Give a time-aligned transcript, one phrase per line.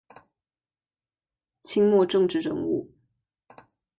[1.63, 2.91] 清末政治人物。